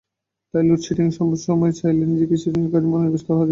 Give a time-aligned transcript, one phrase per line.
[0.53, 3.49] তাই লোডশেডিংয়ের সময় চাইলে নিজেকে সৃজনশীল কাজে মনোনিবেশ করা যাবে।